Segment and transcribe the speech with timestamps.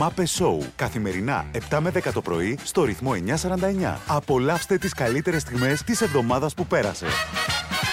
[0.00, 0.58] Μάπε Show.
[0.76, 3.96] Καθημερινά 7 με 10 το πρωί στο ρυθμό 949.
[4.06, 7.06] Απολαύστε τις καλύτερες στιγμές της εβδομάδας που πέρασε.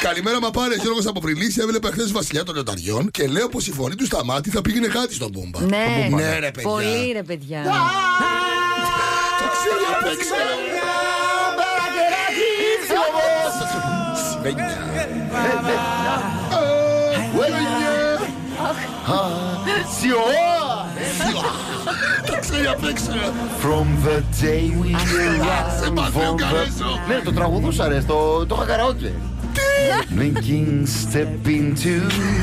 [0.01, 1.61] Καλημέρα, μα πάρε Γιώργο από Πριλίση.
[1.61, 4.87] Έβλεπε χθες Βασιλιά των Λεταριών και λέω πως η φωνή του στα μάτια θα πήγαινε
[4.87, 5.61] κάτι στον Μπούμπα.
[5.61, 6.69] Ναι, Ναι, ρε παιδιά.
[6.69, 7.61] πολύ ρε παιδιά.
[9.39, 10.35] Το ξέρει απ' έξω.
[14.39, 14.77] Σβένια.
[22.25, 23.11] Το ξέρει απ' έξω.
[23.63, 24.99] From the day we
[25.79, 26.37] Σε arrived μάθει ο on the...
[26.37, 26.99] Καρέσο.
[27.07, 29.11] Ναι, το τραγουδούσα ρε, στο, το είχα καραόκε.
[30.17, 31.95] Blinking step into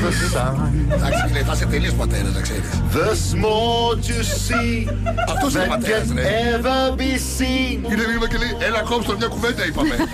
[0.03, 0.55] the sun
[0.93, 2.69] Εντάξει, φίλε, θα είσαι τελείως πατέρας, να ξέρεις.
[2.93, 4.93] The small to see
[5.33, 6.23] Αυτός είναι that πατέρας, can ρε.
[6.57, 9.95] ever be seen Είναι μήνυμα και λέει, έλα κόψτε μια κουβέντα, είπαμε.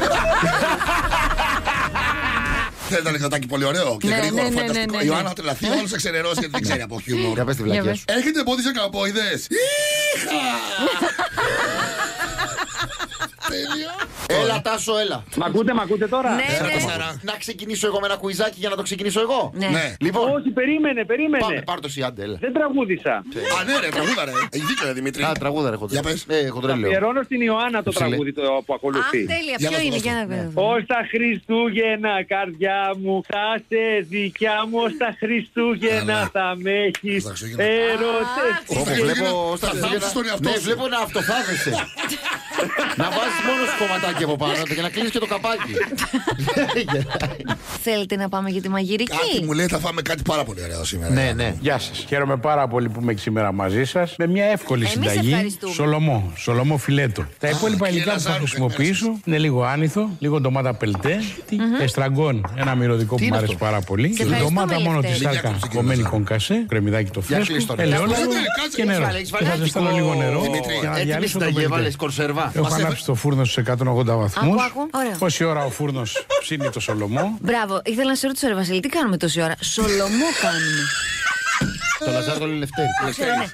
[2.91, 4.91] Θέλετε ένα νεκροτάκι πολύ ωραίο και Ναι, γρήγορο, ναι, ναι, φανταστικό.
[4.91, 5.27] ναι, ναι, Η Ιωάννα ναι.
[5.30, 7.34] θα τρελαθεί, όλος θα ξενερώσει γιατί δεν ξέρει από χιούμορ.
[7.34, 8.00] Για πες τη Για βλακιά πες.
[8.00, 9.48] σου Έχετε πόδι σε καμπόιδες.
[10.16, 10.41] Είχα!
[13.50, 13.91] Τέλεια.
[14.43, 16.73] Έλα Τάσο, έλα Μ' ακούτε, μ' ακούτε τώρα; Ναι, Έλα, ναι.
[16.73, 17.19] Τεσσάρα.
[17.21, 19.67] Να ξεκινήσω εγώ με ένα κουιζάκι για να το ξεκινήσω εγώ Ναι.
[19.67, 19.93] Ναι.
[19.99, 21.43] Λοιπόν, Όχι, περίμενε, περίμενε.
[21.43, 23.13] πάμε, πάρ' το εσύ, άντε, έλα Δεν τραγούδισα.
[23.59, 24.31] Α, ναι, ρε, τραγούδα, ρε.
[24.52, 25.23] Έχει δίκιο, ρε, Δημήτρη.
[25.23, 26.25] Α, τραγούδα ρε χοντρέ Για πες.
[26.27, 28.07] Ε, χοντρέ λέω Αφιερώνω στην Ιωάννα το Ψηλέ.
[28.07, 29.25] τραγούδι το, που Α, ακολουθεί.
[29.25, 29.55] τέλεια.
[29.57, 30.69] Για Ποιο να είναι, το για να δώσω.
[30.73, 33.81] Ως τα Χριστούγεννα, καρδιά μου, θα σε
[34.15, 34.77] δικιά μου.
[34.85, 36.29] Ως τα Χριστούγεννα Καλά.
[36.35, 37.63] θα με έχεις Στα Χριστούγεννα.
[37.91, 38.53] έρωτες.
[38.67, 40.65] Ως τα Όπου Χριστούγεννα βλέπω θα στα θάψεις Χριστούγεννα- τον εαυτό Ναι, σου.
[40.67, 41.71] βλέπω να αυτοθάβεσαι.
[43.02, 43.77] να βάζεις μόνος σου
[44.23, 45.73] κομματάκι από πάνω και να κλείνεις και το καπάκι.
[47.83, 50.83] Θέλετε να πάμε για τη μαγειρική; Κάτι μου λέει θα φάμε κάτι πάρα πολύ ωραίο
[50.83, 51.14] σήμερα.
[51.14, 51.55] ναι, ναι.
[51.59, 52.05] Γεια σας.
[52.08, 54.16] Χαίρομαι πάρα πολύ που είμαι και σήμερα μαζί σας.
[54.17, 55.31] Με μια εύκολη Εμείς συνταγή.
[55.31, 55.73] ευχαριστούμε.
[55.73, 56.31] Σολομό.
[56.36, 57.25] Σολομό φιλέτο.
[57.39, 61.19] Τα υπόλοιπα κύριε υλικά που θα Λαζάρου, χρησιμοποιήσω είναι λίγο άνηθο, λίγο ντομάτα πελτέ,
[61.81, 64.14] εστραγκόν, ένα μυρωδικό που είναι μου άρεσε αυτό; πάρα πολύ.
[64.16, 65.33] Σε ευχαριστούμε, Ντομάτα μόνο τη Λευτέρη.
[65.33, 67.83] σάρκα, Μην κομμένη διακόψεις, κονκασέ, κρεμμυδάκι το Για κλείστο, φρέσκο, ρε.
[67.83, 69.03] ελαιόλαδο Κάτσε, κάτσε, και νερό.
[69.05, 71.45] Βάλε, έχεις Και θα βάλει ζεστάνω άτυπο- λίγο νερό Δημήτρη, για να Έτοιμη διαλύσω το
[71.45, 71.69] συνταγή, πελτέ.
[71.69, 72.52] βάλες κορσερβά.
[72.55, 74.44] Έχω Μας ανάψει το φούρνο στους 180 βαθμούς.
[74.62, 74.90] Άκου, άκου.
[74.94, 75.16] Ωραία.
[75.17, 77.38] Πόση ώρα ο φούρνος ψήνει το σολομό.
[77.42, 80.82] Μπράβο, ήθελα να σε ρωτήσω, ρε Βασίλη, τι κάνουμε τόση ώρα; Σολομό κάνουμε.
[82.05, 82.88] Το Λαζάρ το λέει Λευτέρη.
[83.10, 83.45] Ξέρω, ναι.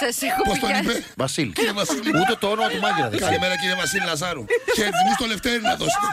[0.00, 0.78] Σας έχω Πώς τον πει.
[0.78, 1.52] είπε; Βασίλη.
[1.52, 2.08] Κύριε Βασίλη.
[2.20, 3.24] Ούτε το όνομα του μάγειρα δεν ξέρει.
[3.24, 4.44] Καλημέρα κύριε Βασίλη Λαζάρου.
[4.76, 6.06] Χαιρετισμού στο Λευτέρη να δώσετε.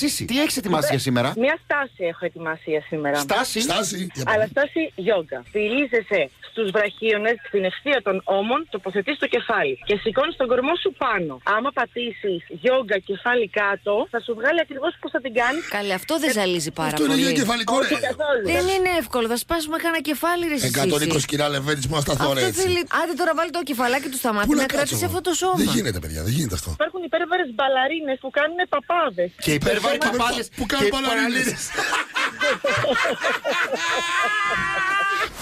[0.00, 3.16] Σύση, τι έχεις ετοιμάσει για σήμερα; Μια στάση έχω ετοιμάσει για σήμερα.
[3.26, 3.96] Στάση; Στάση.
[4.14, 4.50] Για Αλλά πάμε.
[4.54, 5.38] στάση γιόγκα.
[5.50, 10.90] Στηρίζεσαι στους βραχίονες, στην ευθεία των ώμων, τοποθετείς το κεφάλι και σηκώνεις τον κορμό σου
[11.04, 11.32] πάνω.
[11.56, 15.62] Άμα πατήσεις γιόγκα κεφάλι κάτω, θα σου βγάλει ακριβώς πώς θα την κάνεις.
[15.76, 17.38] Καλέ, αυτό δεν ζαλίζει πάρα Αυτό είναι για πολύ.
[17.40, 17.86] κεφαλικό ρε.
[17.86, 18.44] Όχι καθόλου.
[18.56, 20.66] Δεν είναι εύκολο, θα σπάσουμε κανένα κεφάλι, ρε εσύ.
[20.66, 22.60] 120 κιλά λεβέντης μου να σταθώ ρε Αυτό έτσι.
[22.62, 22.80] θέλει.
[23.00, 25.20] Άντε τώρα βάλει το κεφαλάκι του στα Πού μάτια να να κάτσω κρατήσει εγώ; αυτό
[25.28, 25.58] το σώμα.
[25.62, 26.70] Δεν γίνεται παιδιά, δεν γίνεται αυτό.
[26.78, 29.30] Υπάρχουν υπέρβαρες μπαλαρίνες που κάνουν παπάδες.
[29.46, 31.44] Και υπέρβαροι Που- παπάλες που κάνουν και παραλίες.
[31.44, 31.70] παραλίες.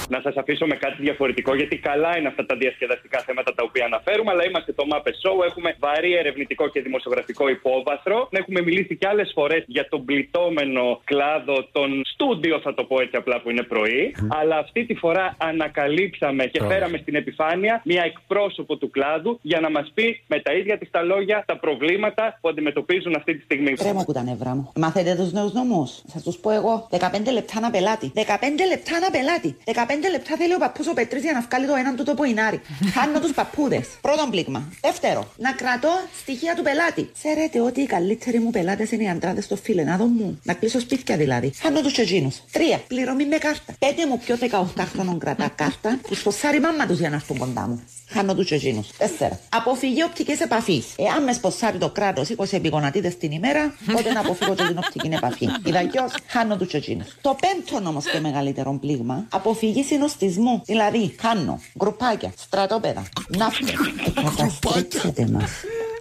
[0.09, 3.85] Να σας αφήσω με κάτι διαφορετικό, γιατί καλά είναι αυτά τα διασκεδαστικά θέματα τα οποία
[3.85, 5.37] αναφέρουμε, αλλά είμαστε το Muppet Show.
[5.47, 8.29] Έχουμε βαρύ ερευνητικό και δημοσιογραφικό υπόβαθρο.
[8.31, 13.17] Έχουμε μιλήσει και άλλες φορές για τον πληττόμενο κλάδο των στούντιο, θα το πω έτσι
[13.17, 14.15] απλά που είναι πρωί.
[14.41, 19.71] Αλλά αυτή τη φορά ανακαλύψαμε και φέραμε στην επιφάνεια μια εκπρόσωπο του κλάδου για να
[19.71, 23.73] μας πει με τα ίδια της τα λόγια τα προβλήματα που αντιμετωπίζουν αυτή τη στιγμή.
[23.73, 24.73] Τρέμω από τα νευρά μου.
[24.77, 25.87] Μαθαίνετε τους νέους νόμου.
[26.07, 26.89] Θα τους πω εγώ.
[26.91, 28.13] 15 λεπτά να πελάτη.
[28.15, 28.21] 15
[28.69, 29.57] λεπτά να πελάτη.
[29.65, 32.61] 15 λεπτά θέλει ο παππούς ο Πετρή για να βγάλει το έναν του το ποινάρι.
[32.95, 33.89] Χάνω τους παππούδες.
[34.01, 34.69] Πρώτον πλήγμα.
[34.81, 37.11] Δεύτερο, να κρατώ στοιχεία του πελάτη.
[37.19, 40.41] Ξέρετε ότι οι καλύτεροι μου πελάτες είναι οι αντράδε στο φιλενάδο μου.
[40.43, 41.53] Να κλείσω σπίτια δηλαδή.
[41.61, 42.35] Χάνω τους τσεζίνου.
[42.53, 43.75] Τρία, πληρωμή με κάρτα.
[43.79, 47.61] Πέντε μου πιο 18χρονων κρατά κάρτα που στο σάρι μάμα τους για να έρθουν κοντά
[47.61, 47.83] μου.
[48.13, 48.87] Χάνω του τσεζίνου.
[48.99, 49.39] Τέσσερα.
[49.49, 50.87] Αποφυγή οπτικής επαφής.
[50.97, 55.09] Εάν με σποσάρει το κράτος 20 επιγονατίδε την ημέρα, τότε να αποφύγω και την οπτική
[55.13, 55.49] επαφή.
[55.69, 57.07] Ιδαλλιώ, χάνω του τσεζίνου.
[57.21, 60.63] Το πέμπτο όμως και μεγαλύτερο πλήγμα, αποφυγή συνοστισμού.
[60.65, 63.73] Δηλαδή, χάνω γκρουπάκια, στρατόπεδα, ναύτε.
[64.15, 65.49] Καταστρέψετε μα.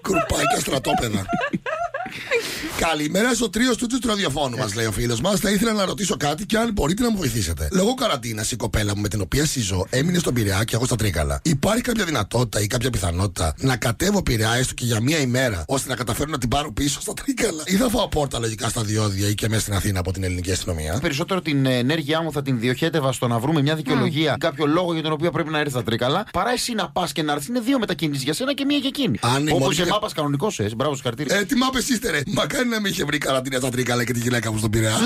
[0.01, 1.25] Κρουπάκια στρατόπεδα.
[2.79, 5.39] Καλημέρα στο τρίο του του ραδιοφώνου μας, λέει ο φίλος μας.
[5.39, 7.67] Θα ήθελα να ρωτήσω κάτι και αν μπορείτε να μου βοηθήσετε.
[7.71, 10.95] Λόγω καραντίνας, η κοπέλα μου με την οποία συζώ έμεινε στον Πειραιά και εγώ στα
[10.95, 11.39] Τρίκαλα.
[11.43, 15.89] Υπάρχει κάποια δυνατότητα ή κάποια πιθανότητα να κατέβω Πειραιά έστω και για μία ημέρα ώστε
[15.89, 19.27] να καταφέρω να την πάρω πίσω στα Τρίκαλα; Ή θα φάω πόρτα λογικά στα διόδια
[19.27, 22.59] ή και μέσα στην Αθήνα από την ελληνική αστυνομία; Περισσότερο την ενέργειά μου θα την
[22.59, 25.83] διοχέτευα στο να βρούμε μια δικαιολογία, κάποιο λόγο για τον οποίο πρέπει να έρθει στα
[25.83, 27.47] τρίκαλα, παρά εσύ να πας και να έρθεις.
[27.47, 29.17] Είναι δύο μετακινήσεις για σένα και μία για εκείνη.
[29.21, 30.69] Αν η Όπως Μόνικα- σε μάπα κανονικός, ε.
[30.75, 31.35] Μπράβο, συγχαρητήρια.
[31.37, 32.21] Ε, τι μάπες είστε, ρε.
[32.25, 34.97] Μακάρι να μην είχε βρει καραντίνα στα Τρίκαλα και τη γυναίκα μου στον Πειραιά.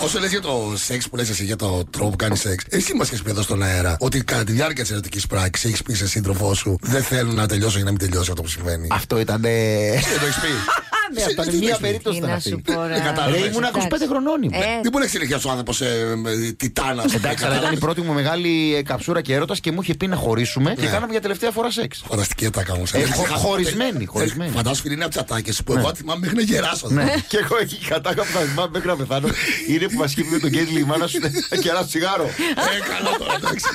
[0.00, 2.94] Όσο λες για το σεξ που λες εσύ, για το τρόπο που κάνεις σεξ, εσύ
[2.94, 5.94] μας έχει πει εδώ στον αέρα ότι κατά τη διάρκεια της ερωτικής πράξης έχεις πει
[5.94, 8.88] σε σύντροφό σου δεν θέλουν να τελειώσω για να μην τελειώσει αυτό που συμβαίνει.
[8.90, 9.40] Αυτό ήταν.
[9.40, 10.48] Δεν το έχεις πει.
[11.18, 12.72] ναι, αυτά είναι τι μία λες, περίπτωση Τι ήταν να σου αυτή.
[12.72, 12.92] πω, ρε.
[12.94, 13.40] Δεν κατάλαβες.
[13.40, 14.54] Ρε, ήμουν 25 χρονών ήμουν.
[14.62, 16.16] Ε, Δεν μπορεί να εξελιχθεί ο άνθρωπος ε,
[16.56, 17.14] τιτάνας.
[17.14, 20.06] Εντάξει, αλλά ήταν η πρώτη μου μεγάλη ε, καψούρα και έρωτας και μου είχε πει
[20.06, 22.02] να χωρίσουμε και κάναμε για τελευταία φορά σεξ.
[22.08, 22.82] Φανταστική ατάκα όμω.
[22.92, 24.50] Ε, χω- χωρισμένη, χωρισμένη.
[24.50, 26.88] Φαντάσου φίλοι είναι από τις ατάκες που εγώ θυμάμαι μέχρι να γεράσω.
[26.90, 27.14] Ναι.
[27.28, 29.28] και εγώ εκεί η κατάκα που θα θυμάμαι μέχρι να πεθάνω
[29.68, 31.18] είναι που μας είπε με τον Κέντλι η μάνα σου
[31.50, 32.24] να κεράσει τσιγάρο.
[32.24, 33.66] Ε, καλά τώρα, εντάξει.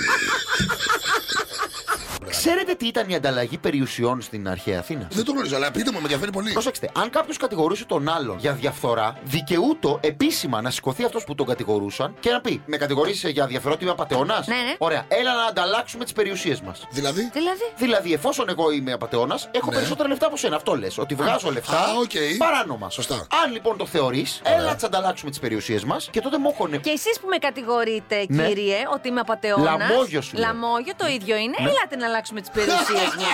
[2.45, 5.95] Ξέρετε τι ήταν η ανταλλαγή περιουσιών στην αρχαία Αθήνα; Δεν το γνωρίζω, αλλά πείτε μου,
[5.97, 6.51] με ενδιαφέρει πολύ.
[6.51, 11.45] Πρόσεξτε, αν κάποιος κατηγορούσε τον άλλον για διαφθορά, δικαιούτο επίσημα να σηκωθεί αυτός που τον
[11.45, 14.43] κατηγορούσαν και να πει: Με κατηγορείς για διαφθορά ότι είμαι απατεώνας.
[14.47, 14.75] Ναι, ναι.
[14.77, 16.87] Ωραία, έλα να ανταλλάξουμε τις περιουσίες μας.
[16.91, 19.75] Δηλαδή; Δηλαδή; Δηλαδή, εφόσον εγώ είμαι απατεώνας, έχω Ναι.
[19.75, 20.55] περισσότερα λεφτά από σένα.
[20.55, 20.97] Αυτό λες.
[20.97, 22.11] Ότι βγάζω λεφτά Α, οκ.
[22.37, 22.89] παράνομα.
[22.89, 23.27] Σωστά.
[23.45, 26.81] Αν λοιπόν το θεωρείς, έλα να τις ανταλλάξουμε τις περιουσίες μας και τότε μου έχουν.
[26.81, 28.47] Και εσείς που με κατηγορείτε, Ναι.
[28.47, 29.63] κύριε, ότι είμαι απατεώνας.
[29.77, 30.45] Λαμόγιο σου λέω.
[30.47, 31.55] Λαμόγιο το ίδιο είναι.
[31.59, 33.31] Ελάτε να αλλάξουμε τις περιουσίες μας.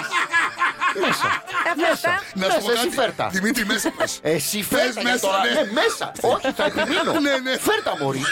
[1.07, 1.27] Μέσα.
[1.93, 2.21] Αυτά.
[2.33, 2.95] Να σου πω Μέσα, εσύ κάτι.
[2.95, 3.27] φέρτα.
[3.31, 4.19] Δημήτρη, μέσα πες.
[4.21, 5.43] Εσύ φέρτα για μέσα, τώρα.
[5.43, 5.49] ναι.
[5.61, 6.11] Ναι, μέσα.
[6.21, 7.11] Όχι, θα επιμείνω.
[7.19, 7.57] Ναι, ναι.
[7.57, 8.23] Φέρτα μωρή.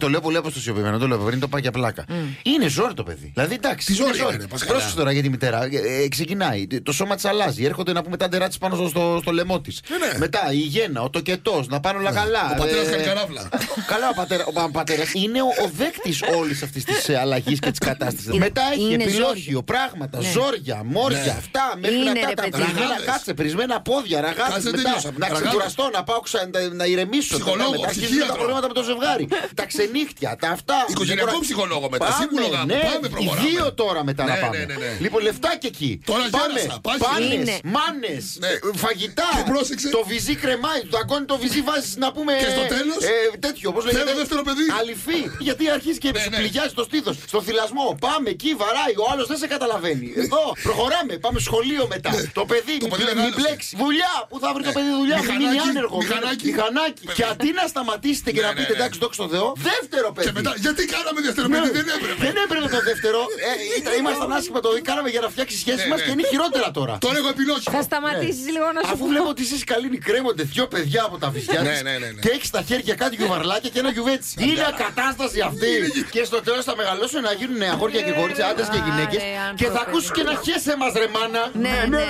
[0.00, 2.04] Το λέω πολύ αποστασιοποιημένο, το λέω πριν το πάει για πλάκα.
[2.42, 3.30] Είναι ζόρι το παιδί.
[3.34, 3.86] Δηλαδή εντάξει.
[3.86, 4.72] Τι ζόρι είναι είναι, πας καλά.
[4.72, 5.64] Πρόσεξε τώρα για τη μητέρα.
[5.64, 6.66] Ε, ε, ξεκινάει.
[6.82, 7.64] Το σώμα της αλλάζει.
[7.64, 9.80] Έρχονται να πούμε τα ντερά της πάνω στο, στο, στο λαιμό της.
[9.88, 10.18] Ναι, ναι.
[10.18, 12.50] Μετά η γέννα, ο τοκετός, να πάνε όλα καλά.
[12.52, 13.48] Ο πατέρας Ε, κάνει καράφλα.
[13.92, 17.78] Καλά, ο πατέρας ο πατέρας είναι ο, ο δέκτης όλης αυτής της αλλαγής και της
[17.78, 18.26] κατάστασης.
[18.26, 21.30] Είναι- Μετά έχει είναι επιλόγιο, πράγματα, ζόρια, μόρια, Ναι.
[21.38, 22.50] αυτά, μέχρι Είναι, να ρε, τα παιδί.
[22.50, 23.04] πρισμένα Ραγάδες.
[23.06, 24.52] κάτσε, πρισμένα πόδια, ραγάδε.
[24.52, 25.10] Κάτσε, Μετά τελείωσα.
[25.16, 25.46] να Ραγάδες.
[25.48, 27.34] ξεκουραστώ, να πάω ξα, να, να ηρεμήσω.
[27.34, 28.32] Ψυχολόγος, μετά αρχίζουν ψυχίατρο.
[28.32, 29.28] τα προβλήματα με το ζευγάρι.
[29.54, 30.76] τα ξενύχτια, τα αυτά.
[30.92, 33.48] Οικογενειακό Λοιπόν, ψυχολόγο μετά, Πάμε, σύμβουλο γάμου, ναι, πάμε, οι προχωράμε.
[33.48, 34.56] δύο τώρα μετά να Ναι, πάμε.
[34.58, 34.90] ναι, ναι, ναι.
[35.04, 35.90] Λοιπόν, λεφτά και εκεί.
[36.10, 36.58] Τώρα πάμε.
[36.60, 36.98] γέρασα, πάει.
[37.06, 37.54] Πάνες, Είναι.
[37.76, 38.48] μάνες, Ναι.
[38.48, 39.28] ε, φαγητά.
[39.36, 39.88] Και πρόσεξε.
[39.96, 42.32] Το βυζί κρεμάει, το αγκόνι το βυζί βάζεις να πούμε.
[42.42, 43.14] Και στο τέλος; Ε,
[43.46, 43.98] τέτοιο, πώ λέγεται.
[44.04, 44.64] Θέλω δεύτερο παιδί.
[44.80, 45.20] Αληφή.
[45.46, 46.36] Γιατί αρχίζει και Ναι, ναι.
[46.40, 47.16] πληγιάζει το στήθος.
[47.32, 47.86] Στο θυλασμό.
[48.06, 48.94] Πάμε εκεί, βαράει.
[49.02, 50.06] Ο άλλος δεν σε καταλαβαίνει.
[50.24, 51.12] Εδώ, προχωράμε.
[51.24, 52.10] Πάμε σχολείο μετά.
[52.38, 53.34] Το παιδί, Το μην παιδί πλε- μεγάλωσε.
[53.36, 53.70] μην μπλέξει.
[53.82, 54.14] Δουλειά.
[54.30, 55.96] Πού θα βρει το παιδί δουλειά, μην μείνει Μηχανάκι, άνεργο.
[56.02, 56.46] μηχανάκι.
[56.50, 57.02] Μηχανάκι.
[57.18, 58.78] Και αντί να σταματήσετε και Ναι, να ναι, πείτε ναι.
[58.78, 59.48] εντάξει, δόξα τω Θεώ,
[59.80, 60.26] δεύτερο παιδί.
[60.26, 62.20] Και μετά, γιατί κάναμε δεύτερο παιδί, δεν έπρεπε.
[62.26, 63.20] Δεν έπρεπε το δεύτερο.
[63.48, 66.04] Ε, ήταν- ήμασταν άσχημα το κάναμε για να φτιάξει σχέση Ναι, μας ναι.
[66.06, 66.94] και είναι χειρότερα τώρα.
[67.06, 67.68] Τώρα έχω επιλόγιο.
[67.76, 69.10] Θα σταματήσεις λίγο να σου Αφού πω.
[69.12, 72.20] βλέπω ότι εσεί καλοί κρέμονται δυο παιδιά από τα βυζιά Ναι, της ναι, ναι, ναι.
[72.24, 74.30] και έχεις στα χέρια κάτι γιουβαρλάκια και ένα γιουβέτσι.
[74.46, 75.72] Είναι κατάσταση αυτή.
[76.14, 79.20] και στο τέλος θα μεγαλώσουν να γίνουν αγόρια και κορίτσια, άντρες και γυναίκες.
[79.22, 79.90] Άρε, αν Και θα προφέρει.
[79.90, 81.42] ακούσεις και να χέσαι μας, ρε μάνα.
[81.64, 82.04] Ναι, ναι,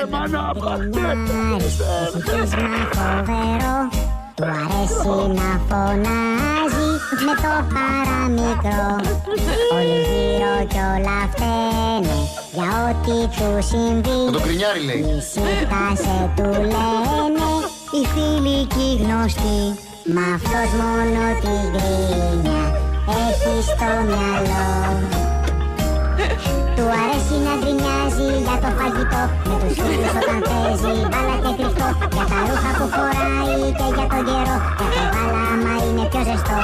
[3.99, 4.10] ναι.
[4.41, 6.91] Του αρέσει να φωνάζει
[7.27, 8.97] με το παραμικρό
[9.75, 12.19] Όλοι γύρω κι όλα φταίνε
[12.53, 14.19] για ό,τι του συμβεί.
[14.25, 15.05] Με το κρινιάρι λέει.
[15.17, 17.49] Ησύχασε του λένε
[17.95, 19.61] οι φίλοι και οι γνωστοί.
[20.15, 22.63] Μα αυτός μόνο την γκρίνια
[23.23, 24.69] έχει στο μυαλό.
[26.77, 27.70] Του αρέσει να γκρινιάζει
[28.47, 29.23] για το φαγητό.
[29.49, 31.89] Με τους φίλους όταν παίζει μπάλα και κρυφτό.
[32.15, 34.57] Για τα ρούχα που φοράει και για τον καιρό.
[34.79, 36.61] Για το γάλαμα είναι πιο ζεστό.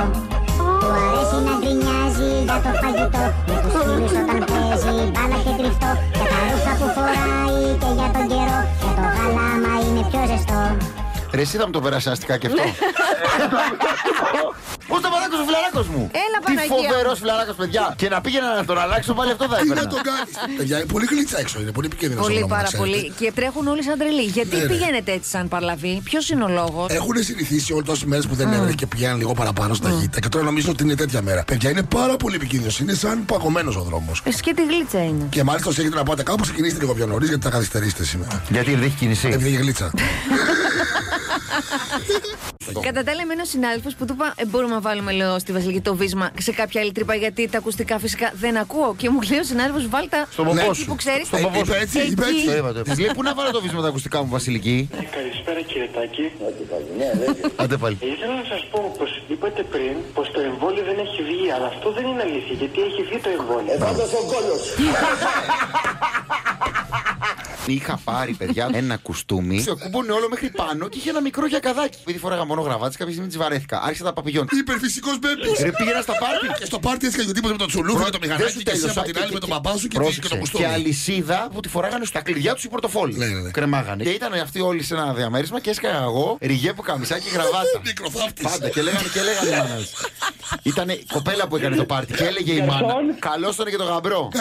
[0.81, 3.25] Του αρέσει να γκρινιάζει για το φαγητό.
[3.49, 5.91] Με τους φίλους όταν παίζει μπάλα και κρυφτό.
[6.19, 8.59] Για τα ρούχα που φοράει και για τον καιρό.
[8.83, 10.61] Για το γάλαμα είναι πιο ζεστό.
[11.37, 12.65] Ρε, εσύ θα μου το περάσει αστικά και αυτό.
[14.97, 17.23] Πώς το παράκος ο φιλαράκος μου; Έλα, Τι Παναγία φοβερός μου.
[17.23, 17.85] φιλαράκος, παιδιά.
[18.01, 19.91] Και να πήγαινα να τον αλλάξω πάλι αυτό θα Τι να έπαιρνα.
[19.95, 20.35] τον κάνεις.
[20.59, 22.21] Παιδιά, είναι πολύ γλίτσα έξω, είναι πολύ επικίνδυνο.
[22.27, 23.01] Πολύ πάρα πολύ.
[23.21, 24.25] Και τρέχουν όλοι σαν τρελοί.
[24.37, 24.69] Γιατί Ναι, ναι.
[24.73, 28.49] πηγαίνετε έτσι σαν παρλαβή, ποιος είναι ο λόγος; Έχουν συνηθίσει όλες τόσες μέρες που δεν
[28.57, 31.41] έβρεχε και πηγαίνουν λίγο παραπάνω στα γήτα και τώρα νομίζουν ότι είναι τέτοια μέρα.
[31.51, 32.79] Παιδιά, είναι πάρα πολύ επικίνδυνος.
[32.81, 34.23] Είναι σαν παγωμένος ο δρόμος.
[34.25, 35.27] Ε, και τη γλίτσα είναι.
[35.31, 38.43] Και μάλιστα όσοι έχετε να πάτε κάπου, ξεκινήστε λίγο πιο νωρίς γιατί θα καθυστερήσετε σήμερα.
[38.51, 39.27] Γιατί δεν έχει κίνηση.
[39.29, 39.91] Επειδή έχει γλίτσα.
[42.87, 45.53] Κατά τα άλλα, είμαι ένας συνάδελφος που του είπα: ε, Μπορούμε να βάλουμε, λέω, στη
[45.53, 48.95] Βασιλική το βίσμα σε κάποια άλλη τρύπα γιατί τα ακουστικά φυσικά δεν ακούω.
[48.99, 50.85] Και μου λέει ο συνάδελφος: Βάλτα Στον ποπός εκεί σου.
[50.87, 51.27] που ξέρεις.
[51.27, 51.73] Στον ποπός σου.
[51.73, 52.35] Είπε έτσι, είπε Εκεί.
[52.37, 52.47] έτσι.
[52.47, 52.83] Το είπατε.
[52.83, 54.89] Της λέει πού να βάλω το βίσμα τα ακουστικά μου, Βασιλική.
[55.17, 56.27] Καλησπέρα κύριε Τάκη.
[57.57, 57.97] Άντε πάλι.
[58.01, 61.89] Ήθελα να σας πω πως είπατε πριν πως το εμβόλιο δεν έχει βγει, αλλά αυτό
[61.97, 63.73] δεν είναι αλήθεια, γιατί έχει βγει το εμβόλιο.
[67.67, 69.61] Είχα πάρει, παιδιά, ένα κουστούμι.
[69.61, 71.99] Σε κούμπονε όλο μέχρι πάνω και είχε ένα μικρό γιακαδάκι.
[72.03, 73.83] Επειδή φοράγα μόνο γραβάτι, κάποια στιγμή της βαρέθηκα.
[73.83, 74.49] Άρχισα τα παπηγιόν.
[74.51, 75.63] Υπερφυσικός μπέμπι.
[75.63, 76.47] Ρε πήγαινα στα πάρτι.
[76.59, 78.71] Και στο πάρτι έτσι και τίποτα με το τσουλούφι, με το Δεν μηχανάκι σου και
[78.71, 79.01] εσύ τέλειωσα.
[79.01, 80.21] από την άλλη με τον μπαμπά σου και Πρόσεξε.
[80.21, 80.65] και το Και κουστούμι.
[80.65, 83.17] αλυσίδα που τη φοράγανε στα κλειδιά τους οι πορτοφόλι.
[83.17, 83.51] Ναι, ναι, ναι.
[83.51, 84.03] Κρεμάγανε.
[84.03, 87.81] Και ήταν αυτοί όλοι σε ένα διαμέρισμα και έσκαγα εγώ ριγέ που καμισάκι γραβάτα.
[87.87, 88.45] Μικροθάφτης.
[88.51, 89.93] Πάντα και λέγανε και λέγανε οι μάνας.
[90.63, 92.95] Ήταν κοπέλα που έκανε το πάρτι και έλεγε η μάνα.
[93.19, 94.29] Καλό ήταν και το γαμπρό.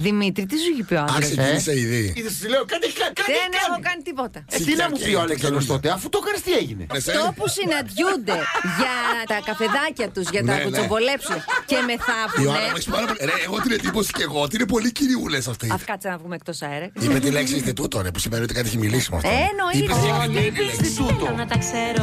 [0.00, 1.14] Δημήτρη, τι σου έχει πει ο άντρα.
[1.16, 2.02] Α, ξεκίνησε ήδη.
[2.16, 3.82] Είδες, σου λέω κάτι κα- κάτι Δεν έχω κάνει.
[3.88, 4.38] κάνει τίποτα.
[4.54, 6.84] Ε, τι να μου πει ο Αλέξανδρος τότε, αφού το έκανες τι έγινε.
[6.98, 8.36] Αυτό που συναντιούνται
[8.80, 8.94] για
[9.32, 10.64] τα καφεδάκια του, για τα Ναι, ναι.
[10.64, 11.38] κουτσομπολέψουν
[11.68, 12.58] και Ιωάννα, μεθαύρουνε.
[12.70, 15.66] μου έχεις πάρα πολύ- Ρε, εγώ την εντύπωση και εγώ ότι είναι πολύ κυριούλε αυτή.
[15.76, 16.86] Α κάτσε να βγούμε εκτό αέρα.
[17.04, 19.28] Είπε τη λέξη Ινστιτούτο, ρε, που σημαίνει ότι κάτι έχει μιλήσει με αυτό.
[19.28, 19.78] Ε, εννοείται.
[19.78, 21.26] Είπε Όλοι τη λέξη Ινστιτούτο.
[21.40, 22.02] Να τα ξέρω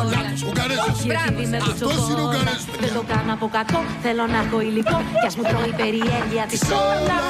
[0.00, 0.18] όλα.
[0.48, 0.86] Ουγγαρέζος.
[0.92, 2.22] Όχι επειδή είμαι Αυτός είναι κουτσομπόλα.
[2.24, 2.86] Ουγγαρέζος, παιδιά.
[2.86, 3.80] Δεν το κάνω από κακό.
[4.04, 4.96] Θέλω να έχω υλικό.
[5.20, 7.27] Κι ας μου τρώει η περιέργεια της όλα.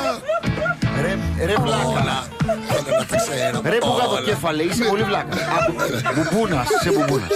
[1.02, 1.86] Ρε, ρε βλάκα.
[1.88, 2.37] Όλα.
[2.48, 3.60] Όλα να τα ξέρω.
[3.64, 4.22] Ρε που Όλα.
[4.24, 5.36] κέφαλε, είσαι πολύ βλάκα.
[6.14, 7.28] Μπουμπούνας, είσαι μπουμπούνας.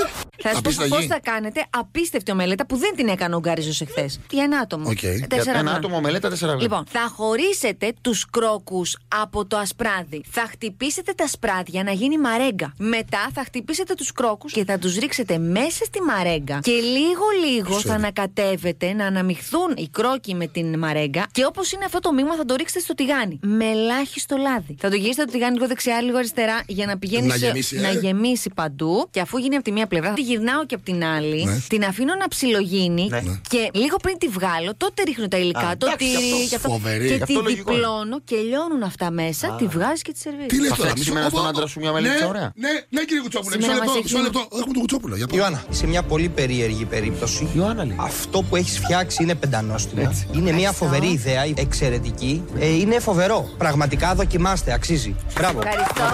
[0.45, 0.91] Θα σας πω Απίστευτη.
[0.95, 4.21] πώς θα κάνετε απίστευτη ομελέτα που δεν την έκανε ο Γκάριζος εχθές.
[4.31, 4.89] Για ένα άτομο.
[4.91, 5.03] Οκ.
[5.03, 5.77] Ε, Για Τέσσερα Ένα γράμμα.
[5.77, 6.63] άτομο ομελέτα, τέσσερα γράμμα.
[6.67, 10.23] Λοιπόν, θα χωρίσετε τους κρόκους από το ασπράδι.
[10.31, 12.73] Θα χτυπήσετε τα ασπράδια να γίνει μαρέγκα.
[12.79, 16.59] Μετά θα χτυπήσετε τους κρόκους και θα τους ρίξετε μέσα στη μαρέγκα.
[16.63, 21.27] Και λίγο-λίγο θα ανακατεύετε να αναμειχθούν οι κρόκοι με την μαρέγκα.
[21.33, 23.39] Και όπως είναι αυτό το μείγμα, θα το ρίξετε στο τηγάνι.
[23.43, 24.77] Με ελάχιστο λάδι.
[24.79, 27.77] Θα το γυρίσετε το τηγάνι λίγο δεξιά, λίγο αριστερά για να πηγαίνεις Να σε- γεμίσει,
[27.77, 27.81] ε.
[27.81, 29.07] να γεμίσει παντού.
[29.11, 31.45] Και αφού γίνει από τη μία πλευρά, τη γυρνάω και από την άλλη.
[31.45, 31.61] Ναι.
[31.69, 33.07] Την αφήνω να ψιλογίνει.
[33.11, 33.23] Ναι.
[33.49, 35.61] Και λίγο πριν τη βγάλω, τότε ρίχνω τα υλικά.
[35.69, 36.69] Α, το εντάξει, τυρί αυτό και αυτό.
[36.69, 37.07] φοβερή.
[37.07, 37.81] Και Αυτό τη λογικό είναι.
[37.81, 40.47] διπλώνω και λιώνουν αυτά μέσα, τη βγάζεις και τη σερβίρεις.
[40.53, 42.27] Τι λες Θα τώρα, φτιάξεις μισό- σήμερα στον Ω, ω, άντρα σου μια μελέτης ναι,
[42.27, 42.53] ωραία.
[42.65, 44.41] Ναι, ναι, κύριε Κουτσόπουλο, μισό Σήμερα λεπτό, μας μισό έχει- λεπτό.
[44.59, 45.15] Έχουμε τον Κουτσόπουλο.
[45.17, 45.41] Για πάμε.
[45.41, 47.43] Ιωάννα, σε μια πολύ περίεργη περίπτωση.
[47.57, 47.97] Ιωάννα λέει.
[48.01, 50.13] Αυτό που έχεις φτιάξει είναι πεντανόστιμο.
[50.37, 52.43] Είναι μια φοβερή ιδέα, εξαιρετική.
[52.59, 53.39] Ε, είναι φοβερό.
[53.59, 54.92] Πραγματικά δοκιμάστε, αξίζει.
[55.35, 55.61] Μπράβο.
[55.65, 56.05] Ευχαριστώ.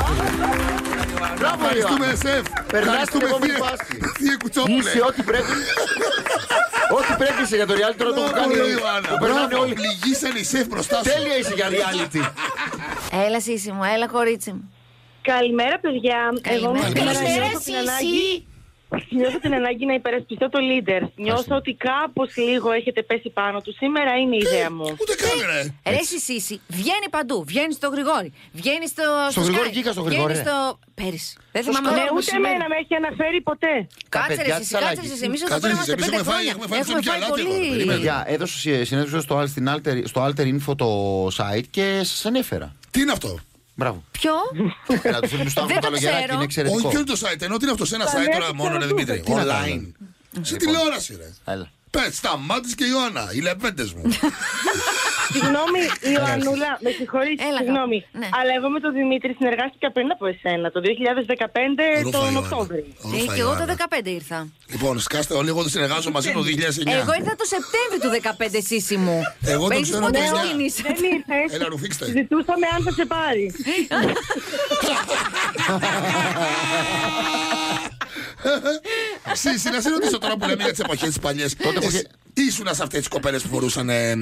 [1.38, 2.20] Μπράβο, Ευχαριστούμε, Ιωάννα.
[2.25, 2.42] Σεφ.
[2.73, 3.94] Περνάς στην επόμενη Θεία- φάση.
[4.18, 4.76] Θεία Κουτσόπουλε.
[4.78, 5.52] Είσαι ό,τι πρέπει.
[6.99, 8.54] Ό,τι πρέπει είσαι για το reality τώρα το έχω κάνει.
[8.54, 9.08] Μπράβο, Ιωάννα.
[9.08, 9.62] Το περνάνε Μπράβο.
[9.62, 9.75] όλοι.
[9.80, 11.02] Πληγήσαν οι Σεφ μπροστά σου.
[11.12, 12.20] Τέλεια είσαι για reality.
[13.26, 14.64] Έλα, Σύση μου, έλα, κορίτσι μου.
[15.23, 16.18] Καλημέρα, παιδιά.
[16.42, 17.14] Εγώ Καλημέρα.
[17.64, 17.97] σήμερα
[18.90, 19.16] νιώθω την ανάγκη.
[19.16, 21.02] Νιώθω την ανάγκη να υπερασπιστώ το leader.
[21.16, 23.73] Νιώθω ότι κάπως λίγο έχετε πέσει πάνω του.
[23.80, 24.85] Σήμερα είναι η ιδέα μου.
[25.02, 25.90] Ούτε καν, ρε.
[25.92, 27.45] Ρε εσύ, Σύση, βγαίνει παντού.
[27.50, 28.33] Βγαίνει στο Γρηγόρι.
[28.52, 29.02] Βγαίνει στο.
[29.30, 30.50] Στο Γρηγόρι Sky, βγήκα στο Γρηγόρι, βγαίνεις ρε.
[30.50, 30.78] στο.
[30.95, 31.37] Πέρυσι.
[31.52, 31.88] Δεν θυμάμαι.
[31.90, 32.47] Ναι, τώρα που ούτε σημαίνει.
[32.54, 33.73] εμένα με έχει αναφέρει ποτέ.
[34.09, 35.09] Κάτσε ρε, παιδιά εσύ, της κάτσε Αλάκης.
[35.11, 35.25] ρε, εσύ.
[35.28, 36.52] Εμείς εδώ Κάτσε, πέρα εσείς, είμαστε εμείς πέντε έχουμε φάει- χρόνια.
[36.54, 37.80] έχουμε φάει Έχουμε φάει ψωμιά, ελάτε, πολύ.
[37.83, 38.57] εγώ, Παιδιά, έδωσα
[38.88, 40.88] συνέντευξη στο, στην Alter, στο Alter Info το
[41.38, 42.68] site και σας ανέφερα.
[42.90, 43.30] Τι είναι αυτό;
[43.78, 44.04] Μπράβο.
[44.11, 44.32] Ποιο;
[45.02, 46.32] Έλα, τους φίλου του Σταύρου Δεν το το λογεράκι ξέρω.
[46.32, 46.88] είναι Όχι, εξαιρετικό.
[46.90, 47.42] και είναι το site.
[47.42, 49.20] Ενώ τι είναι αυτό, σε ένα site τώρα μόνο, ρε Δημήτρη.
[49.20, 49.90] Τι να Online.
[50.40, 51.52] Σε τηλεόραση, ρε.
[51.52, 51.70] Έλα.
[51.90, 54.02] Πες, σταμάτησε και η Ιωάννα, οι λεβέντες μου.
[55.35, 55.83] Συγγνώμη,
[56.14, 57.99] Ιωαννούλα, με συγχωρείτε, Έλα, συγγνώμη.
[58.21, 58.28] ναι.
[58.38, 60.88] Αλλά εγώ με τον Δημήτρη συνεργάστηκα πριν από εσένα, το 2015
[62.02, 62.38] Ρούφα, τον Ιωάννα.
[62.38, 62.83] Οκτώβρη.
[62.88, 63.76] Ε, Ρούφα, Και εγώ το Ιωάννα.
[64.04, 64.38] 15 ήρθα.
[64.73, 67.00] Λοιπόν, σκάστε όλοι, εγώ δεν συνεργάζομαι μαζί το 2009.
[67.02, 69.16] Εγώ ήρθα το Σεπτέμβριο του 15 Σύση μου.
[69.54, 70.40] Εγώ το Εσείς ξέρω πότε το εννιά.
[70.40, 71.47] ξεκινήσατε; Δεν ήρθες.
[71.57, 72.04] Έλα, ρουφήξτε.
[72.18, 73.45] Ζητούσαμε αν θα σε πάρει.
[79.33, 81.54] Σύση, να σε ρωτήσω τώρα που λέμε για τις εποχές τις παλιές.
[81.57, 84.14] Τότε που είχε- Ήσουν σε αυτές τις κοπέλες που φορούσαν ε,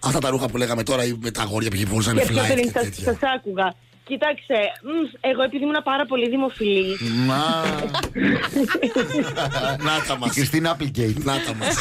[0.00, 2.64] αυτά τα ρούχα που λέγαμε τώρα ή με τα αγόρια που φορούσαν Και flight πριν
[2.64, 3.04] και σας, τέτοια.
[3.04, 3.74] σας άκουγα.
[4.08, 4.88] Κοίταξε, μ,
[5.20, 7.36] εγώ επειδή ήμουν πάρα πολύ δημοφιλή, Μα.
[9.86, 10.30] Να τα μας.
[10.30, 11.14] Η Κριστίνα Applegate.
[11.24, 11.76] Να τα μας.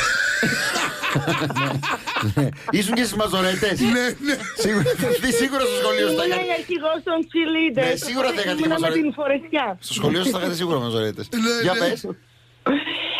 [2.72, 3.80] Ήσουν και στις μαζορέτες.
[3.80, 4.36] Ναι, ναι.
[5.40, 6.54] Σίγουρα στο σχολείο σου θα ήμουν είχατε.
[6.60, 7.90] αρχηγός των cheerleaders.
[7.90, 9.78] Ναι, σίγουρα θα είχατε Ήμουνα και με μας την φορεσιά.
[9.80, 11.30] Στο σχολείο σου θα είχατε σίγουρα μαζορέτες.
[11.34, 11.80] Ναι, Για ναι.
[11.80, 12.06] πες.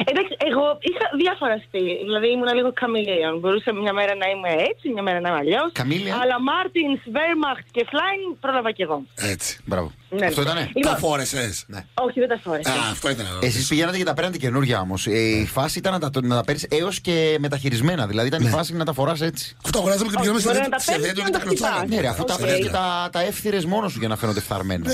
[0.06, 1.98] Εντάξει, εγώ είχα διάφορα στυλ.
[2.08, 3.40] Δηλαδή ήμουν λίγο chameleon.
[3.40, 5.72] Μπορούσα μια μέρα να είμαι έτσι, μια μέρα να είμαι αλλιώς.
[5.80, 6.18] Chameleon?
[6.22, 9.04] Αλλά Μάρτιν, Βέρμαχτ και fly πρόλαβα κι εγώ.
[9.16, 9.60] Έτσι.
[9.66, 9.92] Μπράβο.
[10.10, 10.26] Ναι.
[10.26, 11.66] Αυτό ήτανε; Λοιπόν, Τα φόρεσες.
[11.94, 12.72] Όχι, δεν τα φόρεσα.
[12.72, 13.26] Α, αυτό ήταν.
[13.42, 15.06] Εσείς πηγαίνατε και τα παίρνετε καινούργια όμως.
[15.06, 18.08] Η φάση ήταν να τα, να τα παίρνεις έως και μεταχειρισμένα.
[18.08, 19.56] Δηλαδή ήταν η φάση να τα φοράς έτσι.
[19.66, 21.38] Αυτό αγοράζαμε και Όχι, πηγαίναμε σε μπορεί δέντρο- να τα σε παίρνεις δέντρο και και
[21.38, 21.78] να τα τα κλωτσάμε.
[21.80, 21.96] χτυπάς.
[21.96, 22.40] Ναι, ρε, αφού τα Οκ.
[22.40, 24.86] παίρνεις και τα, τα έφθειρες μόνος σου για να φαίνονται φθαρμένα.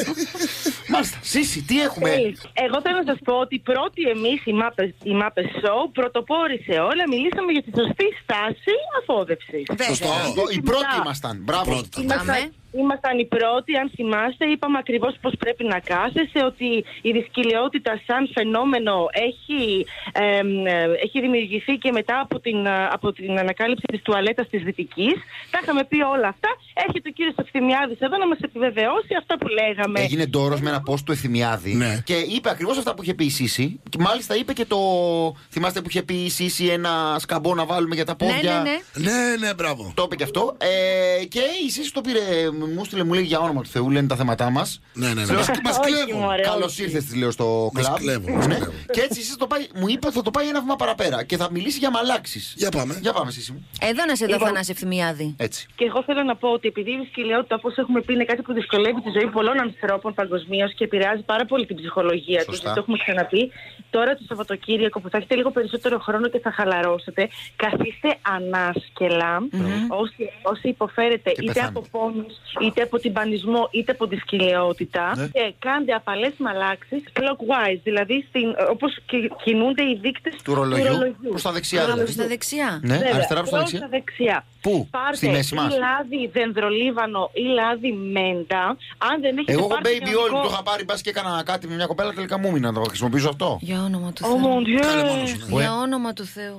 [0.88, 1.17] Μάλιστα.
[1.22, 2.41] Σύση, τι έχουμε; Θέλεις.
[2.65, 6.75] Εγώ θέλω να σας πω ότι πρώτοι εμείς οι Μάπες οι Muppet Show πρωτοπόροι σε
[6.91, 9.63] όλα μιλήσαμε για τη σωστή στάση αφόδευσης.
[9.88, 10.10] Σωστό.
[10.27, 11.36] Αυτό, Οι πρώτοι ήμασταν.
[11.48, 11.82] Μπράβο.
[12.74, 12.82] Πρώτα.
[12.82, 16.70] Ήμασταν, ήμασταν οι πρώτοι, αν θυμάστε, είπαμε ακριβώς πώς πρέπει να κάθεσαι, ότι
[17.01, 18.96] η δυσκολιότητα σαν φαινόμενο
[19.27, 24.48] έχει, εμ, ε, έχει δημιουργηθεί και μετά από την, ε, από την ανακάλυψη της τουαλέτας
[24.50, 25.15] της Δυτικής.
[25.51, 26.50] Τα είχαμε πει όλα αυτά.
[26.88, 30.00] Έρχεται ο κύριος Ευθυμιάδης εδώ να μας επιβεβαιώσει αυτά που λέγαμε.
[30.00, 32.01] Έγινε ντόρος με ένα post του Εθιμιάδη Ναι.
[32.06, 33.80] και είπε ακριβώς αυτά που είχε πει η Σύση.
[33.89, 34.77] Και μάλιστα είπε και το.
[35.50, 38.53] Θυμάστε που είχε πει η Σύση ένα σκαμπό να βάλουμε για τα Ναι, πόδια.
[38.53, 39.12] ναι, ναι.
[39.12, 39.92] Ναι, ναι, μπράβο.
[39.96, 40.56] Το είπε και αυτό.
[40.58, 42.20] Ε, και η Σύση το πήρε
[42.67, 44.82] μου στείλε, μου λέει για όνομα του Θεού, λένε τα θέματά μας.
[44.93, 45.34] Ναι, ναι, ναι.
[45.34, 46.27] Μας- μας κλέβουν.
[46.41, 47.98] Καλώς ήρθες, της λέω στο Μας κλαμπ.
[47.98, 48.55] κλέβουν, μας Ναι.
[48.55, 48.74] κλέβουν.
[48.91, 51.48] Και έτσι εσείς το πάει, μου είπε θα το πάει ένα βήμα παραπέρα και θα
[51.51, 52.53] μιλήσει για μαλάξεις.
[52.58, 52.98] Για πάμε.
[53.01, 53.67] Για πάμε, εσύ μου.
[53.82, 54.48] Εδώ να σε δω, Λοιπόν.
[54.48, 55.36] Θανάση Ευθυμιάδη.
[55.38, 55.67] Έτσι.
[55.75, 58.53] Και εγώ θέλω να πω ότι επειδή η δυσκολιότητα, όπως έχουμε πει, είναι κάτι που
[58.53, 62.74] δυσκολεύει τη ζωή πολλών ανθρώπων παγκοσμίως και επηρεάζει πάρα πολύ την ψυχολογία τους, Σωστά.
[62.74, 63.51] το έχουμε ξαναπεί.
[63.89, 69.38] Τώρα το Σαββατοκύριακο που θα έχετε λίγο περισσότερο χρόνο και θα χαλαρώσετε, καθίστε ανάσκελα,
[69.89, 71.79] όσοι, όσοι υποφέρετε Και είτε πεθάνετε.
[71.79, 75.27] από πόνους, είτε από τυμπανισμό, είτε από δυσκολιότητα Ναι.
[75.27, 78.25] και κάντε απαλές μαλάξεις clockwise, δηλαδή
[78.69, 78.98] όπως
[79.43, 82.03] κινούνται οι δείκτες Του ρολογιού προς τα δεξιά δηλαδή.
[82.03, 82.79] Προς τα δεξιά.
[82.83, 84.45] Ναι, Βέβαια, αριστερά προς τα προς δεξιά.
[84.63, 84.82] Τα δεξιά.
[84.82, 88.63] Πού; Πάρτε Στη μέση μας; ή λάδι δενδρολίβανο ή λάδι μέντα.
[88.98, 91.10] Αν δεν έχετε Εγώ έχω πάρει baby κανονικό- oil που το είχα πάρει, μπας και
[91.10, 93.58] έκανα κάτι με μια κοπέλα, τελικά μου έμεινα να το χρησιμοποιήσω αυτό.
[93.62, 94.39] Για όνομα του Oh Θεού.
[94.46, 94.82] mon Dieu.
[94.88, 95.62] Κάνε μόνος σου, ναι.
[95.62, 96.58] Για όνομα του Θεού.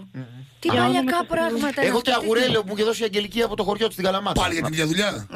[0.60, 1.26] Τι Για όνομα παλιακά του Θεού.
[1.36, 3.62] πράγματα είναι Έχω και αυτά, τι- αγουρέλαιο που μου είχε δώσει η Αγγελική από το
[3.64, 4.40] χωριό της στην Καλαμάτα.
[4.40, 5.26] Πάλι για την ίδια δουλειά.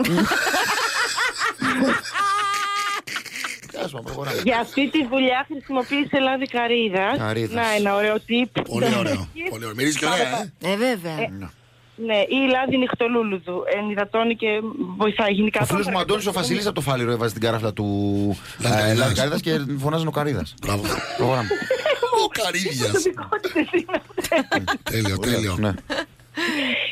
[3.84, 4.40] Ας πούμε, προχωράμε.
[4.44, 7.14] Για αυτή τη δουλειά χρησιμοποίησε λάδι καρύδα.
[7.18, 7.54] Καρύδας.
[7.54, 8.62] Να, ένα ωραίο tip.
[8.68, 9.28] Πολύ ωραίο.
[9.50, 9.74] Πολύ ωραίο.
[9.74, 10.72] Μυρίζεις και ωραία, ε.
[10.72, 11.16] Ε, βέβαια.
[12.06, 13.62] Ναι, ή λάδι νυχτολούλουδου.
[13.76, 14.60] Ενυδατώνει και
[14.96, 15.60] βοηθάει γενικά.
[15.62, 17.84] Ο φίλος μου Αντώνη ο Φασιλή από το Φάληρο έβαζε την καράφλα του
[18.58, 18.98] Λάδι ε, Καρύδας.
[18.98, 20.42] Λάδι Καρύδας και φωνάζαν ο Καρύδα.
[20.62, 20.82] Μπράβο.
[21.16, 21.48] Προχωράμε.
[22.24, 22.90] Ο Καρύδιας.
[22.90, 24.64] Προσωπικότητες είναι αυτές.
[24.82, 25.74] Τέλειο, τέλειο.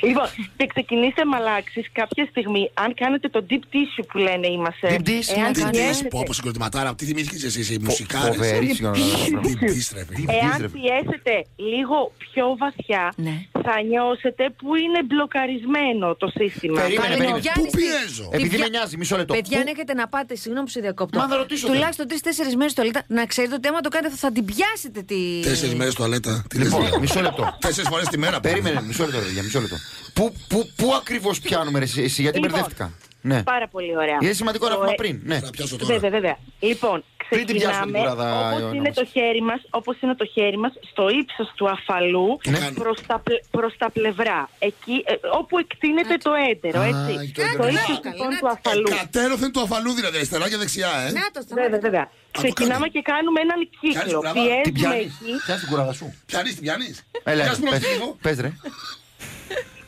[0.07, 0.13] Ναι.
[0.13, 2.71] Λοιπόν, και ξεκινήστε μαλάξεις κάποια στιγμή.
[2.75, 4.87] Αν κάνετε το deep tissue που λένε είμαστε.
[4.91, 7.81] Deep dish, εάν Τι ναι, δεις, πιέσετε- πω, όπως συγκροτηματάρα, τι θυμήθηκες εσύ, εσύ, Φο-
[7.85, 9.41] μουσικάρες; Φοβερή συγκροτηματάρα.
[9.41, 10.33] Τι δεις, ρε, φίλε.
[10.43, 10.69] Εάν ρε.
[10.69, 11.35] πιέσετε
[11.73, 13.37] λίγο πιο βαθιά, Ναι.
[13.67, 16.81] θα νιώσετε που είναι μπλοκαρισμένο το σύστημα.
[16.81, 17.39] Περίμενε, Καλέ, περίμενε.
[17.45, 19.33] Γιάννης, Πού τι- πιέζω; τι Επειδή πια- με νοιάζει, μισό λεπτό.
[19.35, 21.19] Παιδιά, Πού- αν έχετε να πάτε, συγγνώμη που σε διακόπτω.
[21.19, 24.33] Μα θα ρωτήσω Τουλάχιστον τρει-τέσσερι μέρες στο λεπτά να ξέρετε ότι άμα το κάνετε θα
[24.33, 25.21] την πιάσετε τη.
[25.49, 26.45] Τέσσερις μέρες τουαλέτα.
[26.49, 26.99] Τι λες, Λοιπόν, ρε.
[26.99, 27.57] μισό λεπτό.
[27.61, 28.41] Τέσσερις φορές τη μέρα.
[28.41, 30.33] Περίμενε, μισό λεπτό, ρε, για μισό λεπτό.
[30.33, 33.43] Πού, πού, πού ακριβώς πιάνουμε, ρε, εσύ, εσύ, γιατί Λοιπόν, μπερδεύτηκα; Ναι.
[33.43, 34.19] Πάρα πολύ ωραία.
[34.21, 35.21] Είναι σημαντικό να Το πούμε ε- πριν.
[35.25, 35.39] Ναι.
[35.41, 35.93] Θα πιάσω τώρα.
[35.95, 36.37] Βέβαια, βέβαια.
[36.61, 38.97] Λοιπόν, Πριν την πιάσουμε την ξεκινάμε κουράδα, όπως Ιωάννα είναι, μας.
[38.97, 42.71] το χέρι μας, όπως είναι το χέρι μας στο ύψος του αφαλού Ναι.
[42.75, 44.49] προς, τα, πλε- προς τα πλευρά.
[44.59, 47.33] Εκεί, ε, όπου εκτείνεται το έντερο, Α, έτσι.
[47.37, 47.57] το έντερο.
[47.57, 48.89] Το Α, ύψος καλά, λοιπόν να του το- αφαλού.
[48.97, 51.11] Κατέρωθεν του αφαλού δηλαδή, αριστερά και δεξιά, ε.
[51.19, 52.05] Να το Βέβαια, βέβαια.
[52.31, 52.91] Ξεκινάμε κάνει.
[52.91, 53.99] και κάνουμε έναν κύκλο.
[54.01, 57.59] Κάνεις κουράδα; Την Πιέζουμε πιάνεις; εκεί Πιάνεις την κουράδα σου; Πιάνεις, την πιάνεις; Έλα, Πιάσ'
[57.59, 58.07] μου πες, λίγο.
[58.23, 58.51] πες ρε.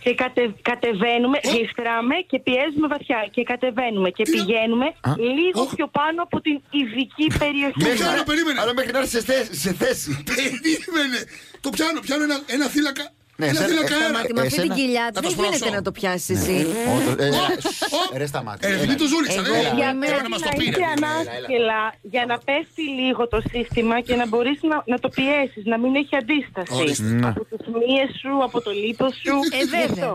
[0.08, 3.20] Και κατε, κατεβαίνουμε, γλιστράμε και πιέζουμε βαθιά.
[3.34, 5.10] Και κατεβαίνουμε και πηγαίνουμε Α.
[5.36, 5.74] λίγο Οχ.
[5.74, 7.78] πιο πάνω από την ειδική περιοχή.
[7.84, 8.60] Το πιάνω, περίμενε.
[8.60, 9.54] Αλλά μέχρι να έρθεις σε θέση.
[9.64, 10.08] Σε θέση.
[10.30, 11.20] Περίμενε.
[11.60, 13.04] Το πιάνω, πιάνω ένα, ένα θύλακα.
[13.40, 14.16] Ναι, ένα εσένα- θύλακα εσένα- αέρα.
[14.16, 15.56] Μα με αυτή την Εσένα- κοιλιά Θα το δεν σπρώξω.
[15.58, 16.56] γίνεται να το πιάσεις εσύ.
[16.92, 17.56] Ω, το- ε, Ω, ε,
[17.98, 18.02] ω.
[18.20, 18.60] Ρε σταμάτη.
[18.66, 19.02] Ε, επειδή Έλα.
[19.02, 19.98] το ζούριξα, Εγώ δεν για είναι.
[20.00, 20.64] μένα Πρέπει να μας το να πει.
[20.68, 20.88] είσαι ρε.
[20.96, 21.80] ανάσκελα
[22.14, 25.92] για να πέφτει λίγο το σύστημα και να μπορείς να, να το πιέσεις, να μην
[26.00, 26.70] έχει αντίσταση.
[26.80, 27.10] Ορίστε.
[27.20, 27.26] Ναι.
[27.30, 29.34] Από τις μύες σου, από το λίπος σου.
[29.58, 30.12] Ε, βέβαια.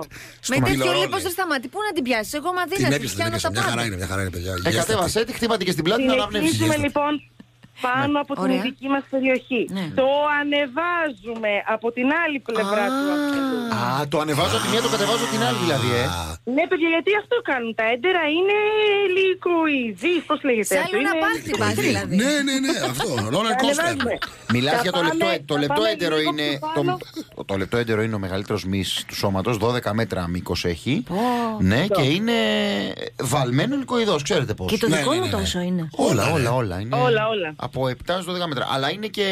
[0.51, 1.01] Με τέτοιο τηλεόραση.
[1.03, 1.65] λίπος δεν σταματεί.
[1.73, 3.47] Πού να την πιάσεις; Εγώ μα Την δίνα τη έπιασε, την πιάνω έπιασε.
[3.47, 3.85] τα Μια χαρά πάντα.
[3.87, 4.51] είναι, μια χαρά είναι, παιδιά.
[4.51, 4.77] Ε, Υγιέστατη.
[4.81, 6.47] κατέβασε, τη χτύπατε και στην πλάτη να αναπνεύσει.
[6.47, 7.11] Συνεχίζουμε λοιπόν
[7.81, 8.55] πάνω από την Ωραία.
[8.57, 9.61] ειδική μας περιοχή.
[9.77, 9.85] Ναι.
[9.99, 10.07] Το
[10.41, 13.37] ανεβάζουμε από την άλλη πλευρά του αυτού.
[13.81, 16.05] Α, το ανεβάζω τη μία, το κατεβάζω την άλλη δηλαδή, ε.
[16.55, 17.71] Ναι, παιδιά, γιατί αυτό κάνουν.
[17.79, 18.57] Τα έντερα είναι
[19.17, 20.13] λυκοειδή.
[20.29, 20.95] Πώ λέγεται Σε αυτό.
[20.97, 22.15] άλλο να είναι- πάθει πας δηλαδή.
[22.21, 23.07] Ναι, ναι, ναι, αυτό.
[23.35, 23.79] Roller coaster.
[23.79, 24.13] Ανεβάζουμε.
[24.53, 26.47] Μιλάς Θα για το πάμε- λεπτό, ε- το θα λεπτό πάμε έντερο λίγο είναι.
[26.49, 26.97] πιο πάνω.
[27.35, 31.03] Το, το λεπτό έντερο είναι ο μεγαλύτερος μυς του σώματος, 12 μέτρα μήκος έχει.
[31.59, 32.33] Ναι, και είναι
[33.21, 34.71] βαλμένο λικοειδό, ξέρετε πώς.
[34.71, 35.37] Και το Ναι, δικό ναι, μου ναι, ναι.
[35.37, 35.87] τόσο είναι.
[35.95, 36.79] Όλα, Όλα, όλα, όλα.
[36.79, 37.55] Είναι Όλα, όλα.
[37.63, 38.67] Από 7 έως 12 μέτρα.
[38.71, 39.27] Αλλά είναι και.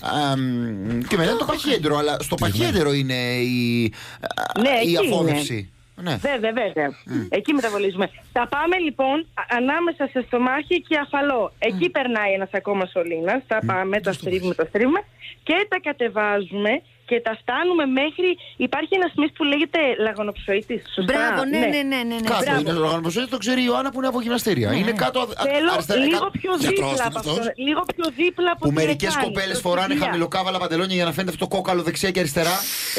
[0.00, 1.96] αμ, και μετά το παχιέντρο.
[1.96, 5.72] Αλλά στο παχιέντρο είναι η, α, Ναι, η εκεί αφόδευση.
[6.02, 6.16] Ναι.
[6.16, 6.88] Βέβαια, βέβαια.
[7.28, 8.10] Εκεί μεταβολίζουμε.
[8.32, 11.52] Θα πάμε λοιπόν α- ανάμεσα σε στομάχι και αφαλό.
[11.58, 13.42] Εκεί περνάει ένας ακόμα σωλήνας.
[13.46, 15.00] Τα πάμε, τα στρίβουμε, τα στρίβουμε
[15.42, 18.28] και τα κατεβάζουμε και τα φτάνουμε μέχρι.
[18.66, 20.80] Υπάρχει ένας σημείο που λέγεται λαγονοψοίτης.
[20.96, 22.16] Σωστά; Μπράβο, ναι, ναι, ναι, ναι.
[22.24, 22.28] ναι.
[22.32, 22.60] Κάτω Μπράβο.
[22.60, 24.68] είναι το οργανωσμό, το ξέρει η Ιωάννα που είναι από γυμναστήρια.
[24.80, 26.00] Είναι κάτω α- α- Θέλω αριστερά.
[26.04, 27.38] λίγο κάτω- πιο Γιατρός δίπλα είναι από αυτός.
[27.38, 27.52] αυτό.
[27.68, 30.06] Λίγο πιο δίπλα από Που τη μερικές λεκάνη, κοπέλες προς φοράνε τη σκιά.
[30.06, 32.54] χαμηλοκάβαλα παντελόνια για να φαίνεται αυτό το κόκαλο δεξιά και αριστερά.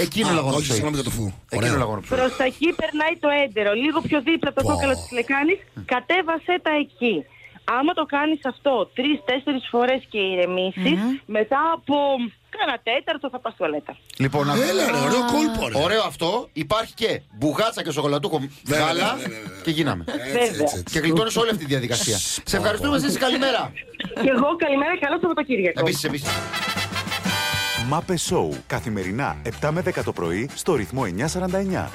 [0.05, 0.73] Εκείνο Α, είναι Όχι, λαγονοψοή.
[0.75, 1.25] συγγνώμη για το φου.
[1.27, 1.69] Εκείνο Ωραίο.
[1.71, 2.11] είναι λαγονοψοή.
[2.17, 3.71] Προς τα εκεί περνάει το έντερο.
[3.85, 4.69] Λίγο πιο δίπλα από το Πω.
[4.73, 5.59] κόκαλο της λεκάνης.
[5.93, 7.15] Κατέβασέ τα εκεί.
[7.79, 10.99] Άμα το κάνεις αυτό τρεις-τέσσερις φορές και ηρεμησεις
[11.37, 11.95] μετά από
[12.57, 13.97] κάνα τέταρτο θα πας τουαλέτα.
[14.17, 15.83] Λοιπόν, να- Έλα, ρε, ωραίο κόλπο, ρε.
[15.83, 16.49] Ωραίο αυτό.
[16.53, 19.61] Υπάρχει και μπουγάτσα και σοκολατούκο Βέβαια, γάλα βέβαια, βέβαια, βέβαια.
[19.63, 20.03] και γίναμε.
[20.07, 20.41] Έτσι, Βέβαια.
[20.41, 20.83] έτσι, έτσι.
[20.93, 22.17] Και γλιτώνεις όλη αυτή τη διαδικασία.
[22.43, 23.71] Σε ευχαριστούμε, εσεί καλημέρα.
[23.97, 25.79] Και εγώ καλημέρα, καλό Σαββατοκύριακο.
[25.79, 26.29] Επίσης, επίσης.
[27.87, 28.55] Μάπε Σόου.
[28.67, 31.89] Καθημερινά 7 με 10 το πρωί στο ρυθμό 949.